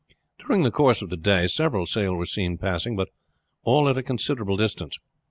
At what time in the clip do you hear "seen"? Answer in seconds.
2.25-2.57